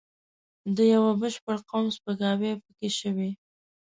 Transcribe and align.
د 0.75 0.77
یوه 0.93 1.11
بشپړ 1.21 1.57
قوم 1.69 1.85
سپکاوی 1.95 2.51
پکې 2.63 2.89
شوی. 2.99 3.31